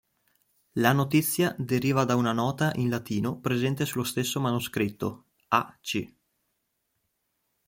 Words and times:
La 0.77 0.93
notizia 0.93 1.53
deriva 1.59 2.05
da 2.05 2.15
una 2.15 2.31
nota 2.31 2.71
in 2.77 2.89
latino 2.89 3.37
presente 3.39 3.85
sullo 3.85 4.03
stesso 4.03 4.39
manoscritto 4.39 5.25
a 5.49 5.77
c. 5.79 6.11